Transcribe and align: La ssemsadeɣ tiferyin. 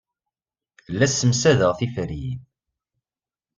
La 0.91 1.07
ssemsadeɣ 1.11 1.71
tiferyin. 1.79 2.41